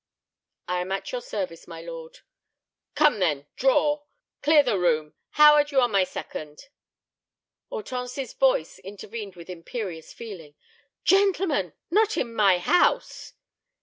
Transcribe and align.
"I 0.67 0.81
am 0.81 0.91
at 0.91 1.11
your 1.11 1.21
service, 1.21 1.67
my 1.67 1.79
lord." 1.79 2.21
"Come 2.95 3.19
then, 3.19 3.45
draw! 3.55 4.01
Clear 4.41 4.63
the 4.63 4.79
room. 4.79 5.13
Howard, 5.33 5.69
you 5.71 5.79
are 5.79 5.87
my 5.87 6.05
second." 6.05 6.69
Hortense's 7.69 8.33
voice 8.33 8.79
intervened 8.79 9.35
with 9.35 9.47
imperious 9.47 10.11
feeling. 10.11 10.55
"Gentlemen, 11.03 11.73
not 11.91 12.17
in 12.17 12.33
my 12.33 12.57
house." 12.57 13.33